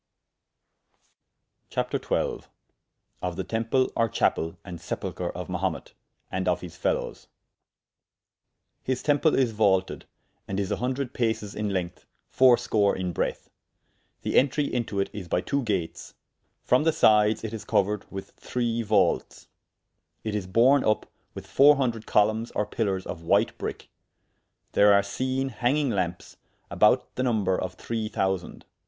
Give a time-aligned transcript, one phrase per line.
[1.69, 5.93] CHAPTER XII.Of the Temple or Chapell, and Sepulchre of Mahumet,
[6.31, 7.27] and of his Felowes.
[8.81, 10.05] His temple is vaulted,
[10.47, 13.51] and is a hundred pases in length, fourscore in breadth;
[14.23, 16.15] the entry into it is by two gates;
[16.63, 19.45] from the sydes it is couered with three vaultes;
[20.23, 23.91] it is borne vp with four hundred columnes or pillers of white brick;
[24.71, 26.37] there are seene, hanging lampes,
[26.71, 28.63] about the number of three thousande.